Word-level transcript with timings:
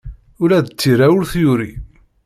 Ula 0.41 0.59
d 0.65 0.67
tira 0.79 1.07
ur 1.17 1.23
t-yuri. 1.31 1.71